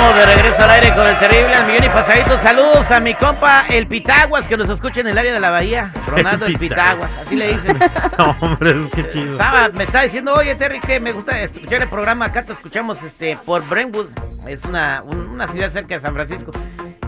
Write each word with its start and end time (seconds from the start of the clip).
Estamos 0.00 0.16
de 0.16 0.34
regreso 0.34 0.62
al 0.64 0.70
aire 0.70 0.94
con 0.94 1.06
el 1.06 1.18
terrible 1.18 1.54
al 1.54 1.66
millón 1.66 1.84
y 1.84 1.88
pasadito. 1.90 2.38
Saludos 2.38 2.90
a 2.90 3.00
mi 3.00 3.12
compa 3.12 3.66
el 3.68 3.86
Pitaguas 3.86 4.46
que 4.46 4.56
nos 4.56 4.70
escucha 4.70 5.00
en 5.00 5.08
el 5.08 5.18
área 5.18 5.34
de 5.34 5.40
la 5.40 5.50
bahía. 5.50 5.92
Ronaldo 6.06 6.46
el 6.46 6.58
Pitaguas, 6.58 7.10
así 7.20 7.36
le 7.36 7.48
dicen. 7.52 7.78
No, 8.18 8.34
hombre, 8.40 8.70
es 8.70 8.90
que 8.94 9.08
chido. 9.10 9.32
Estaba, 9.32 9.68
me 9.68 9.84
está 9.84 10.00
diciendo, 10.02 10.32
oye 10.34 10.54
Terry, 10.54 10.80
que 10.80 11.00
me 11.00 11.12
gusta 11.12 11.38
escuchar 11.42 11.82
el 11.82 11.88
programa. 11.90 12.24
Acá 12.24 12.42
te 12.44 12.54
escuchamos 12.54 12.96
este 13.02 13.36
por 13.44 13.62
Brentwood. 13.68 14.06
Es 14.48 14.64
una, 14.64 15.02
un- 15.04 15.28
una 15.28 15.46
ciudad 15.48 15.70
cerca 15.70 15.96
de 15.96 16.00
San 16.00 16.14
Francisco. 16.14 16.50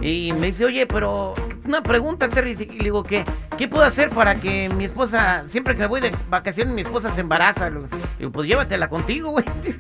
Y 0.03 0.33
me 0.33 0.49
dice, 0.49 0.67
oye, 0.67 0.87
pero 0.87 1.35
una 1.65 1.83
pregunta, 1.83 2.29
Terry. 2.29 2.53
Y 2.53 2.79
le 2.79 2.85
digo, 2.85 3.03
¿qué, 3.05 3.25
¿qué 3.57 3.69
puedo 3.69 3.85
hacer 3.85 4.11
para 4.11 4.37
que 4.37 4.69
mi 4.69 4.85
esposa, 4.85 5.43
siempre 5.49 5.75
que 5.75 5.81
me 5.81 5.87
voy 5.87 6.01
de 6.01 6.15
vacaciones, 6.29 6.75
mi 6.75 6.83
esposa 6.83 7.15
se 7.15 7.21
embaraza? 7.21 7.71
Le 7.71 7.81
digo, 8.19 8.33
pues 8.33 8.49
llévatela 8.49 8.89
contigo, 8.89 9.31
güey. 9.31 9.45
Qué 9.63 9.75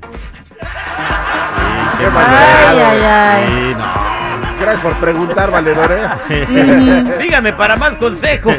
Ay, 2.16 2.78
ay, 2.78 3.02
ay. 3.02 3.46
Sí, 3.46 3.74
no. 3.78 4.11
Gracias 4.62 4.80
por 4.82 4.94
preguntar, 5.00 5.50
valedor, 5.50 5.90
¿eh? 5.92 7.16
Dígame 7.20 7.52
para 7.52 7.76
más 7.76 7.96
consejos. 7.96 8.54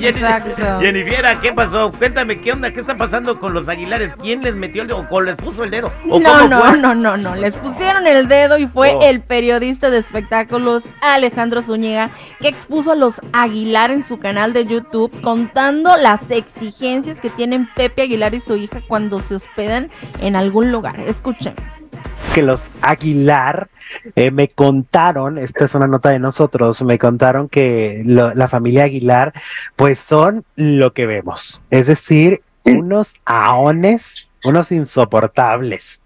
Exacto. 0.00 0.80
Jennifiera, 0.80 1.40
¿qué 1.40 1.52
pasó? 1.52 1.90
Cuéntame, 1.92 2.40
¿qué 2.40 2.52
onda? 2.52 2.70
¿Qué 2.70 2.80
está 2.80 2.96
pasando 2.96 3.38
con 3.40 3.52
los 3.52 3.68
Aguilares? 3.68 4.12
¿Quién 4.22 4.42
les 4.42 4.54
metió 4.54 4.82
el 4.82 4.88
dedo? 4.88 5.06
¿O 5.10 5.20
les 5.20 5.34
puso 5.36 5.64
el 5.64 5.70
dedo? 5.70 5.92
¿O 6.08 6.18
No, 6.20 6.32
cómo 6.32 6.48
no, 6.48 6.60
fue? 6.62 6.78
no, 6.78 6.94
no, 6.94 7.16
no. 7.16 7.34
Les 7.36 7.54
pusieron 7.56 8.06
el 8.06 8.28
dedo 8.28 8.56
y 8.58 8.66
fue 8.66 8.90
Oh. 8.94 9.02
el 9.02 9.20
periodista 9.20 9.90
de 9.90 9.98
espectáculos 9.98 10.84
Alejandro 11.02 11.62
Zúñiga 11.62 12.10
que 12.40 12.48
expuso 12.48 12.92
a 12.92 12.94
los 12.94 13.20
Aguilar 13.32 13.90
en 13.90 14.02
su 14.02 14.18
canal 14.18 14.52
de 14.52 14.66
YouTube 14.66 15.12
contando 15.22 15.96
las 15.96 16.30
exigencias 16.30 17.20
que 17.20 17.30
tienen 17.30 17.68
Pepe 17.74 18.02
Aguilar 18.02 18.34
y 18.34 18.40
su 18.40 18.56
hija 18.56 18.80
cuando 18.88 19.20
se 19.20 19.34
hospedan 19.36 19.90
en 20.20 20.36
algún 20.36 20.72
lugar. 20.72 20.98
Escuchemos. 21.00 21.60
Que 22.34 22.42
los 22.42 22.70
Aguilar 22.80 23.68
eh, 24.14 24.30
me 24.30 24.48
contaron, 24.48 25.38
esta 25.38 25.64
es 25.64 25.74
una 25.74 25.86
nota 25.88 26.10
de 26.10 26.18
nosotros, 26.18 26.82
me 26.82 26.98
contaron 26.98 27.48
que 27.48 28.02
lo- 28.06 28.34
la 28.34 28.48
familia 28.48 28.84
Aguilar 28.84 29.32
pues 29.76 29.98
son 29.98 30.44
lo 30.56 30.92
que 30.92 31.06
vemos, 31.06 31.60
es 31.70 31.88
decir, 31.88 32.42
unos 32.64 33.14
aones, 33.24 34.28
unos 34.44 34.72
insoportables. 34.72 36.02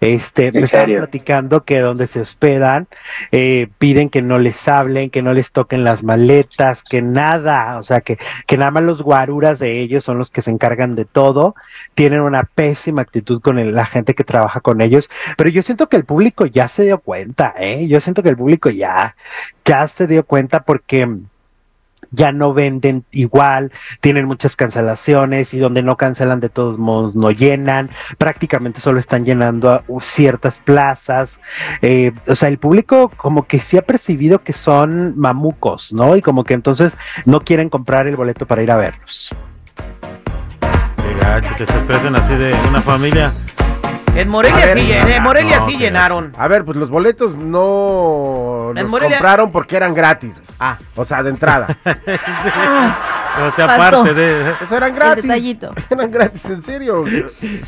Este, 0.00 0.52
me 0.52 0.60
estaban 0.60 0.86
platicando 0.98 1.64
que 1.64 1.78
donde 1.80 2.06
se 2.06 2.20
hospedan 2.20 2.86
eh, 3.32 3.68
piden 3.78 4.10
que 4.10 4.20
no 4.22 4.38
les 4.38 4.66
hablen, 4.68 5.10
que 5.10 5.22
no 5.22 5.32
les 5.32 5.52
toquen 5.52 5.84
las 5.84 6.02
maletas, 6.02 6.82
que 6.82 7.02
nada, 7.02 7.78
o 7.78 7.82
sea, 7.82 8.00
que, 8.00 8.18
que 8.46 8.56
nada 8.58 8.70
más 8.70 8.82
los 8.82 9.02
guaruras 9.02 9.58
de 9.58 9.80
ellos 9.80 10.04
son 10.04 10.18
los 10.18 10.30
que 10.30 10.42
se 10.42 10.50
encargan 10.50 10.96
de 10.96 11.04
todo, 11.04 11.54
tienen 11.94 12.20
una 12.20 12.42
pésima 12.44 13.02
actitud 13.02 13.40
con 13.40 13.58
el- 13.58 13.74
la 13.74 13.86
gente 13.86 14.14
que 14.14 14.24
trabaja 14.24 14.60
con 14.60 14.80
ellos, 14.80 15.08
pero 15.36 15.50
yo 15.50 15.62
siento 15.62 15.88
que 15.88 15.96
el 15.96 16.04
público 16.04 16.46
ya 16.46 16.68
se 16.68 16.84
dio 16.84 16.98
cuenta, 16.98 17.54
¿eh? 17.58 17.86
Yo 17.88 18.00
siento 18.00 18.22
que 18.22 18.28
el 18.30 18.36
público 18.36 18.70
ya, 18.70 19.16
ya 19.64 19.86
se 19.88 20.06
dio 20.06 20.24
cuenta 20.24 20.62
porque 20.64 21.08
ya 22.10 22.32
no 22.32 22.54
venden 22.54 23.04
igual, 23.10 23.72
tienen 24.00 24.26
muchas 24.26 24.56
cancelaciones 24.56 25.54
y 25.54 25.58
donde 25.58 25.82
no 25.82 25.96
cancelan 25.96 26.40
de 26.40 26.48
todos 26.48 26.78
modos 26.78 27.14
no 27.14 27.30
llenan, 27.30 27.90
prácticamente 28.18 28.80
solo 28.80 28.98
están 28.98 29.24
llenando 29.24 29.70
a 29.70 29.84
ciertas 30.00 30.58
plazas, 30.58 31.40
eh, 31.82 32.12
o 32.26 32.36
sea, 32.36 32.48
el 32.48 32.58
público 32.58 33.10
como 33.16 33.46
que 33.46 33.60
sí 33.60 33.76
ha 33.76 33.82
percibido 33.82 34.42
que 34.42 34.52
son 34.52 35.18
mamucos, 35.18 35.92
¿no? 35.92 36.16
Y 36.16 36.22
como 36.22 36.44
que 36.44 36.54
entonces 36.54 36.96
no 37.24 37.40
quieren 37.40 37.68
comprar 37.68 38.06
el 38.06 38.16
boleto 38.16 38.46
para 38.46 38.62
ir 38.62 38.70
a 38.70 38.76
verlos. 38.76 39.34
Así 42.16 42.34
de 42.36 42.54
una 42.68 42.82
familia. 42.82 43.32
En 44.16 44.28
Morelia, 44.28 44.66
ver, 44.66 44.78
sí, 44.78 44.88
no, 44.88 45.08
en 45.08 45.22
Morelia 45.22 45.58
no, 45.60 45.66
sí 45.68 45.76
llenaron. 45.76 46.32
A 46.38 46.46
ver, 46.48 46.64
pues 46.64 46.76
los 46.76 46.88
boletos 46.88 47.36
no 47.36 48.70
En 48.70 48.82
los 48.82 48.90
Morelia- 48.90 49.16
compraron 49.18 49.50
porque 49.50 49.76
eran 49.76 49.92
gratis. 49.94 50.40
Ah, 50.60 50.78
O 50.94 51.04
sea, 51.04 51.22
de 51.22 51.30
entrada. 51.30 51.76
Ah, 53.36 53.48
O 53.48 53.50
sea, 53.50 53.66
Faltó. 53.66 53.98
aparte 54.00 54.14
de. 54.14 54.50
Eso 54.62 54.76
eran 54.76 54.90
el 54.90 54.94
gratis. 54.96 55.22
detallito. 55.24 55.74
Eran 55.90 56.10
gratis, 56.12 56.44
en 56.44 56.62
serio. 56.62 57.02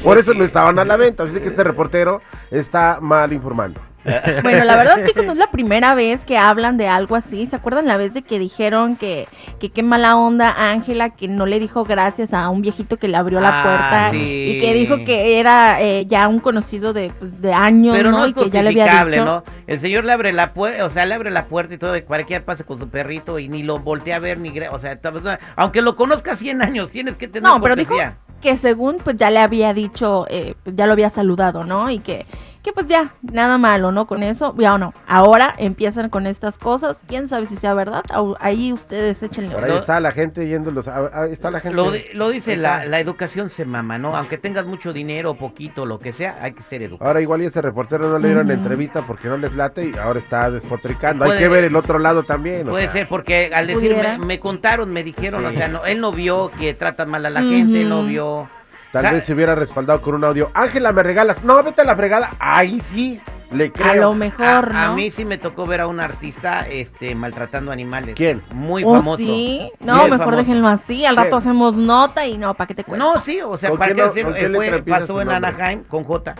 Por 0.04 0.16
eso 0.16 0.32
no 0.32 0.44
estaban 0.44 0.78
a 0.78 0.84
la 0.84 0.96
venta. 0.96 1.24
Así 1.24 1.40
que 1.40 1.48
este 1.48 1.64
reportero 1.64 2.22
está 2.52 2.98
mal 3.00 3.32
informando. 3.32 3.80
Bueno, 4.42 4.64
la 4.64 4.76
verdad, 4.76 5.04
chicos, 5.04 5.24
no 5.24 5.32
es 5.32 5.38
la 5.38 5.50
primera 5.50 5.94
vez 5.94 6.24
que 6.24 6.38
hablan 6.38 6.76
de 6.76 6.88
algo 6.88 7.16
así. 7.16 7.46
¿Se 7.46 7.56
acuerdan 7.56 7.86
la 7.86 7.96
vez 7.96 8.12
de 8.12 8.22
que 8.22 8.38
dijeron 8.38 8.96
que, 8.96 9.28
que 9.58 9.70
qué 9.70 9.82
mala 9.82 10.16
onda 10.16 10.54
Ángela, 10.70 11.10
que 11.10 11.28
no 11.28 11.46
le 11.46 11.58
dijo 11.58 11.84
gracias 11.84 12.32
a 12.32 12.48
un 12.48 12.62
viejito 12.62 12.96
que 12.96 13.08
le 13.08 13.16
abrió 13.16 13.40
la 13.40 13.60
Ah, 13.60 13.62
puerta 13.62 14.10
sí. 14.12 14.44
y 14.56 14.60
que 14.60 14.74
dijo 14.74 14.96
que 15.04 15.38
era 15.40 15.80
eh, 15.80 16.06
ya 16.06 16.28
un 16.28 16.40
conocido 16.40 16.92
de, 16.92 17.10
pues, 17.18 17.40
de 17.40 17.52
años, 17.52 17.96
pero 17.96 18.10
no, 18.10 18.18
¿no? 18.18 18.24
es 18.26 18.30
y 18.30 18.34
que 18.34 18.50
ya 18.50 18.62
le 18.62 18.68
había 18.70 19.04
dicho. 19.04 19.24
¿no? 19.24 19.44
El 19.66 19.80
señor 19.80 20.04
le 20.04 20.12
abre 20.12 20.32
la 20.32 20.52
puerta, 20.52 20.84
o 20.84 20.90
sea, 20.90 21.06
le 21.06 21.14
abre 21.14 21.30
la 21.30 21.46
puerta 21.46 21.74
y 21.74 21.78
todo, 21.78 21.94
para 22.06 22.24
que 22.24 22.40
pase 22.40 22.64
con 22.64 22.78
su 22.78 22.88
perrito 22.88 23.38
y 23.38 23.48
ni 23.48 23.62
lo 23.62 23.78
voltea 23.80 24.16
a 24.16 24.20
ver, 24.20 24.38
ni... 24.38 24.50
O 24.70 24.78
sea, 24.78 24.92
esta 24.92 25.10
persona- 25.12 25.38
aunque 25.56 25.82
lo 25.82 25.96
conozca 25.96 26.36
100 26.36 26.62
años, 26.62 26.90
tienes 26.90 27.16
que 27.16 27.26
tener 27.28 27.42
No, 27.48 27.60
pero 27.60 27.74
dijo 27.76 27.94
que 28.40 28.56
según 28.58 28.98
pues 29.02 29.16
ya 29.16 29.30
le 29.30 29.38
había 29.38 29.72
dicho, 29.72 30.26
eh, 30.28 30.54
pues 30.62 30.76
ya 30.76 30.86
lo 30.86 30.92
había 30.92 31.08
saludado, 31.10 31.64
¿no? 31.64 31.90
Y 31.90 31.98
que, 32.00 32.26
que 32.66 32.72
pues 32.72 32.88
ya, 32.88 33.14
nada 33.22 33.58
malo, 33.58 33.92
¿no? 33.92 34.06
Con 34.08 34.24
eso, 34.24 34.52
ya 34.58 34.74
o 34.74 34.78
no. 34.78 34.92
Ahora 35.06 35.54
empiezan 35.56 36.08
con 36.10 36.26
estas 36.26 36.58
cosas, 36.58 37.00
quién 37.06 37.28
sabe 37.28 37.46
si 37.46 37.56
sea 37.56 37.74
verdad, 37.74 38.02
ahí 38.40 38.72
ustedes 38.72 39.22
échenle. 39.22 39.54
Por 39.54 39.62
ahí 39.62 39.76
está 39.76 40.00
la 40.00 40.10
gente 40.10 40.48
yéndolos. 40.48 40.88
a- 40.88 41.10
a- 41.22 41.26
está 41.28 41.50
la 41.52 41.60
gente. 41.60 41.76
Lo, 41.76 41.92
lo 42.14 42.30
dice 42.30 42.50
Ahí 42.52 42.56
la, 42.56 42.84
la 42.84 42.98
educación 42.98 43.50
se 43.50 43.64
mama, 43.64 43.98
¿no? 43.98 44.16
Aunque 44.16 44.36
tengas 44.36 44.66
mucho 44.66 44.92
dinero, 44.92 45.34
poquito, 45.34 45.86
lo 45.86 46.00
que 46.00 46.12
sea, 46.12 46.38
hay 46.42 46.54
que 46.54 46.62
ser 46.64 46.82
educado. 46.82 47.06
Ahora 47.08 47.20
igual 47.20 47.42
y 47.42 47.46
ese 47.46 47.62
reportero 47.62 48.08
no 48.08 48.18
le 48.18 48.26
dieron 48.28 48.46
Ujú. 48.46 48.54
entrevista 48.54 49.02
porque 49.06 49.28
no 49.28 49.36
les 49.36 49.54
late 49.54 49.84
y 49.86 49.96
ahora 49.96 50.18
está 50.18 50.50
despotricando. 50.50 51.24
Puede- 51.24 51.38
Hay 51.38 51.44
que 51.44 51.48
ver 51.48 51.62
el 51.64 51.76
otro 51.76 52.00
lado 52.00 52.24
también. 52.24 52.66
o 52.66 52.70
Puede 52.72 52.84
sea. 52.86 52.92
ser, 52.92 53.08
porque 53.08 53.52
al 53.54 53.68
decirme, 53.68 54.18
me 54.18 54.40
contaron, 54.40 54.92
me 54.92 55.04
dijeron, 55.04 55.42
Sí. 55.42 55.46
o 55.46 55.52
sea, 55.52 55.68
no, 55.68 55.84
él 55.84 56.00
no 56.00 56.10
vio 56.10 56.50
que 56.58 56.74
tratan 56.74 57.10
mal 57.10 57.24
a 57.26 57.30
la 57.30 57.42
gente, 57.42 57.82
él 57.82 57.88
no 57.88 58.00
Ujú. 58.00 58.08
vio... 58.08 58.48
Tal 58.96 59.04
o 59.06 59.08
sea, 59.08 59.12
vez 59.12 59.24
se 59.24 59.32
hubiera 59.34 59.54
respaldado 59.54 60.00
con 60.00 60.14
un 60.14 60.24
audio. 60.24 60.50
Ángela, 60.54 60.92
¿me 60.92 61.02
regalas? 61.02 61.42
No, 61.44 61.62
vete 61.62 61.82
a 61.82 61.84
la 61.84 61.96
fregada. 61.96 62.30
Ahí 62.38 62.80
sí, 62.92 63.20
le 63.52 63.70
creo. 63.72 63.90
A 63.90 63.94
lo 63.96 64.14
mejor, 64.14 64.44
a, 64.74 64.84
a 64.84 64.88
¿no? 64.88 64.94
mí 64.94 65.10
sí 65.10 65.24
me 65.24 65.38
tocó 65.38 65.66
ver 65.66 65.80
a 65.82 65.86
un 65.86 66.00
artista 66.00 66.66
este, 66.68 67.14
maltratando 67.14 67.70
animales. 67.72 68.14
¿Quién? 68.16 68.42
Muy 68.52 68.82
¿Oh, 68.84 68.94
famoso. 68.94 69.18
sí? 69.18 69.70
No, 69.80 70.04
mejor 70.04 70.18
famoso. 70.18 70.36
déjenlo 70.38 70.68
así, 70.68 71.04
al 71.04 71.16
rato 71.16 71.36
hacemos 71.36 71.76
nota 71.76 72.26
y 72.26 72.38
no, 72.38 72.54
¿para 72.54 72.68
qué 72.68 72.74
te 72.74 72.84
cuento? 72.84 73.14
No, 73.14 73.20
sí, 73.22 73.40
o 73.40 73.56
sea, 73.58 73.70
¿Con 73.70 73.78
para 73.78 73.94
qué 73.94 74.00
no- 74.02 74.06
con 74.08 74.14
qué 74.14 74.20
eh, 74.46 74.50
fue- 74.54 74.82
pasó 74.82 75.20
en 75.20 75.28
nombre? 75.28 75.48
Anaheim 75.48 75.82
con 75.84 76.04
J. 76.04 76.34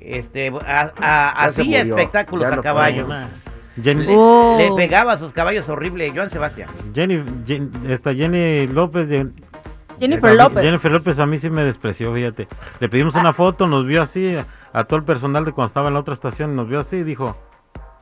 Este, 0.00 0.48
a, 0.66 0.92
a- 1.36 1.50
murió, 1.58 1.78
espectáculos 1.80 2.46
ya 2.48 2.52
a 2.52 2.56
no 2.56 2.62
caballo. 2.62 3.06
Jenny, 3.82 4.06
Le, 4.06 4.14
Oh. 4.16 4.56
le 4.58 4.72
pegaba 4.72 5.12
a 5.12 5.18
sus 5.18 5.32
caballos 5.32 5.68
horrible, 5.68 6.10
Joan 6.14 6.30
Sebastián. 6.30 6.68
Jenny, 6.94 7.22
Jen- 7.46 7.70
esta 7.88 8.12
Jenny 8.14 8.66
López. 8.66 9.08
Jennifer 10.00 10.30
mí- 10.32 10.36
López. 10.36 10.62
Jennifer 10.62 10.90
López 10.92 11.18
a 11.18 11.26
mí 11.26 11.38
sí 11.38 11.50
me 11.50 11.64
despreció, 11.64 12.12
fíjate. 12.14 12.48
Le 12.80 12.88
pedimos 12.88 13.14
una 13.14 13.32
foto, 13.32 13.66
nos 13.66 13.84
vio 13.86 14.02
así, 14.02 14.36
a, 14.36 14.46
a 14.72 14.84
todo 14.84 14.98
el 14.98 15.04
personal 15.04 15.44
de 15.44 15.52
cuando 15.52 15.68
estaba 15.68 15.88
en 15.88 15.94
la 15.94 16.00
otra 16.00 16.14
estación, 16.14 16.54
nos 16.56 16.68
vio 16.68 16.80
así 16.80 16.96
y 16.98 17.02
dijo. 17.04 17.36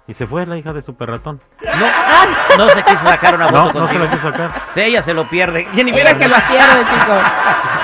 Y 0.08 0.14
se 0.14 0.24
fue 0.26 0.46
la 0.46 0.56
hija 0.56 0.72
de 0.72 0.82
super 0.82 1.10
ratón. 1.10 1.40
No, 1.64 2.56
no 2.64 2.68
se 2.70 2.80
quiso 2.84 2.98
sacar 3.04 3.34
una 3.34 3.50
No, 3.50 3.66
foto 3.66 3.80
no 3.80 3.88
se 3.88 3.94
contigo. 3.94 4.04
la 4.04 4.10
quiso 4.10 4.30
sacar. 4.30 4.50
Sí, 4.72 4.80
ella 4.82 5.02
se 5.02 5.12
lo 5.12 5.28
pierde. 5.28 5.66
Jenny, 5.74 5.90
Ella 5.90 6.14
se 6.16 6.28
lo 6.28 6.36
pierde, 6.36 6.84
chicos. 6.94 7.22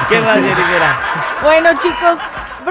¿Qué 0.09 0.21
más, 0.21 0.35
Jenny 0.37 0.71
Vera? 0.73 0.97
Bueno, 1.43 1.71
chicos, 1.81 2.19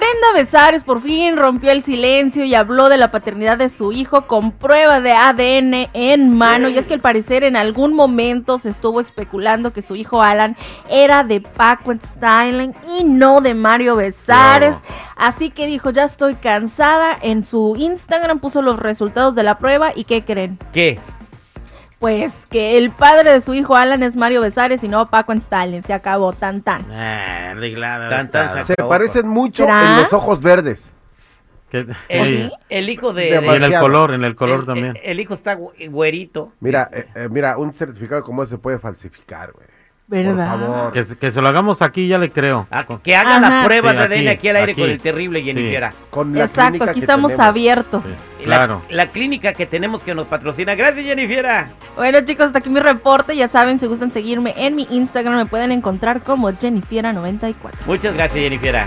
Brenda 0.02 0.34
Besares 0.34 0.84
por 0.84 1.00
fin 1.04 1.38
rompió 1.38 1.70
el 1.70 1.84
silencio 1.84 2.44
y 2.44 2.56
habló 2.56 2.90
de 2.90 2.98
la 2.98 3.12
paternidad 3.12 3.60
de 3.60 3.70
su 3.70 3.92
hijo 3.92 4.26
con 4.26 4.52
prueba 4.52 5.00
de 5.00 5.12
ADN 5.12 5.90
en 5.94 6.36
mano. 6.36 6.70
Y 6.70 6.80
es 6.80 6.88
que 6.88 6.96
al 6.96 7.02
parecer 7.02 7.44
en 7.44 7.56
algún 7.56 7.94
momento 7.94 8.58
se 8.58 8.70
estuvo 8.70 9.00
especulando 9.00 9.74
que 9.74 9.84
su 9.84 9.96
hijo 9.96 10.24
Alan 10.24 10.58
era 10.90 11.24
de 11.24 11.40
Paco 11.40 11.94
Styling 11.94 12.74
y 12.98 13.04
no 13.04 13.42
de 13.42 13.54
Mario 13.54 13.96
Besares. 13.96 14.76
Así 15.16 15.52
que 15.52 15.68
dijo, 15.68 15.92
ya 15.92 16.06
estoy 16.06 16.34
cansada. 16.34 17.16
En 17.22 17.44
su 17.44 17.76
Instagram 17.78 18.40
puso 18.40 18.64
los 18.64 18.80
resultados 18.80 19.36
de 19.36 19.44
la 19.44 19.60
prueba 19.60 19.92
y 19.96 20.06
¿qué 20.06 20.26
creen? 20.26 20.58
¿Qué? 20.74 21.00
Pues 22.02 22.34
que 22.50 22.78
el 22.80 22.90
padre 22.92 23.32
de 23.32 23.42
su 23.42 23.54
hijo 23.54 23.76
Alan 23.76 24.02
es 24.04 24.16
Mario 24.16 24.42
Besares 24.42 24.84
y 24.84 24.88
no 24.90 25.10
Paco 25.10 25.34
Styling. 25.40 25.84
Se 25.84 25.94
acabó, 25.94 26.34
tan 26.34 26.62
tan. 26.64 26.92
Ah, 26.92 27.52
arreglada. 27.52 28.10
Tan, 28.10 28.32
tan, 28.32 28.58
se 28.58 28.64
Se 28.64 28.74
acabó. 28.74 28.90
parecen 28.90 29.28
mucho 29.28 29.64
¿Será? 29.66 29.82
en 29.98 30.02
los 30.02 30.12
ojos 30.12 30.42
verdes. 30.42 30.84
Que- 31.70 31.86
El, 32.10 32.50
Sí. 32.50 32.52
el 32.70 32.90
hijo 32.90 33.14
de... 33.14 33.30
Y 33.30 33.34
en 33.34 33.64
el 33.64 33.80
color, 33.80 34.14
en 34.16 34.24
el 34.26 34.36
color 34.36 34.62
el, 34.62 34.66
también. 34.66 34.98
El, 34.98 35.12
el 35.12 35.20
hijo 35.20 35.36
está 35.36 35.56
güe- 35.56 35.90
güerito. 35.92 36.52
Mira, 36.60 36.90
eh, 36.92 37.06
eh, 37.16 37.28
mira, 37.30 37.56
un 37.58 37.72
certificado 37.72 38.24
como 38.24 38.42
ese 38.44 38.56
se 38.56 38.58
puede 38.58 38.80
falsificar, 38.80 39.52
güey. 39.54 39.68
¿Verdad? 40.12 40.58
Por 40.60 40.68
favor. 40.68 40.92
Que, 40.92 41.04
se- 41.06 41.18
que 41.18 41.32
se 41.32 41.42
lo 41.42 41.48
hagamos 41.48 41.82
aquí, 41.82 42.08
ya 42.08 42.18
le 42.18 42.30
creo. 42.32 42.68
Ah, 42.70 42.86
que 43.02 43.16
haga 43.16 43.40
la 43.40 43.64
prueba 43.66 43.92
Sí, 43.92 43.98
de 43.98 44.04
ADN 44.04 44.14
aquí, 44.20 44.28
aquí 44.28 44.48
al 44.50 44.56
aire 44.58 44.72
aquí. 44.74 44.82
con 44.82 44.90
el 44.92 45.00
terrible 45.00 45.42
Jennifer. 45.42 45.90
Con 46.10 46.36
la 46.36 46.44
Exacto, 46.44 46.84
aquí 46.84 46.94
que 46.96 47.00
estamos 47.00 47.32
tenemos. 47.32 47.48
abiertos. 47.50 48.04
Sí, 48.04 48.46
La- 48.46 48.58
claro. 48.58 48.82
La, 48.90 49.08
clínica 49.08 49.54
que 49.54 49.66
tenemos 49.66 50.04
que 50.04 50.14
nos 50.14 50.28
patrocina. 50.28 50.76
Gracias, 50.76 51.06
Jennifer. 51.06 51.46
Bueno, 51.96 52.20
chicos, 52.26 52.48
hasta 52.48 52.60
aquí 52.60 52.70
mi 52.70 52.82
reporte. 52.82 53.36
Ya 53.38 53.48
saben, 53.48 53.80
si 53.80 53.88
gustan 53.88 54.12
seguirme 54.12 54.54
en 54.58 54.76
mi 54.76 54.86
Instagram, 54.92 55.38
me 55.38 55.46
pueden 55.46 55.72
encontrar 55.72 56.22
como 56.24 56.50
Jennifiera94. 56.52 57.56
Muchas 57.88 58.14
gracias, 58.14 58.38
Jennifer. 58.38 58.84